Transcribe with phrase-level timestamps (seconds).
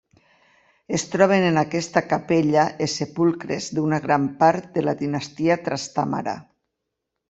[0.97, 6.41] Es troben en aquesta capella els sepulcres d'una gran part de la dinastia Trastàmara.